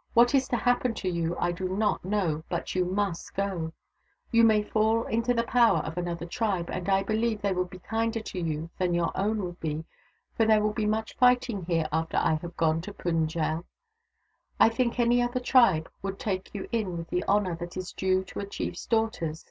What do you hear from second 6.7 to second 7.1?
I